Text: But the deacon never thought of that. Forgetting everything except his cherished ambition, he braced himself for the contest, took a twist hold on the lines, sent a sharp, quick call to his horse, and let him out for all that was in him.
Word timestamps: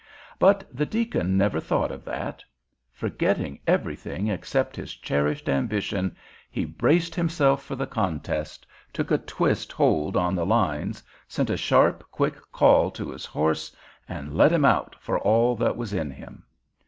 But 0.39 0.67
the 0.75 0.87
deacon 0.87 1.37
never 1.37 1.59
thought 1.59 1.91
of 1.91 2.03
that. 2.05 2.43
Forgetting 2.91 3.59
everything 3.67 4.29
except 4.29 4.75
his 4.75 4.95
cherished 4.95 5.47
ambition, 5.47 6.15
he 6.49 6.65
braced 6.65 7.13
himself 7.13 7.63
for 7.63 7.75
the 7.75 7.85
contest, 7.85 8.65
took 8.91 9.11
a 9.11 9.19
twist 9.19 9.71
hold 9.71 10.17
on 10.17 10.33
the 10.33 10.43
lines, 10.43 11.03
sent 11.27 11.51
a 11.51 11.55
sharp, 11.57 12.03
quick 12.09 12.37
call 12.51 12.89
to 12.89 13.11
his 13.11 13.27
horse, 13.27 13.75
and 14.09 14.35
let 14.35 14.51
him 14.51 14.65
out 14.65 14.95
for 14.99 15.19
all 15.19 15.55
that 15.57 15.77
was 15.77 15.93
in 15.93 16.09
him. 16.09 16.45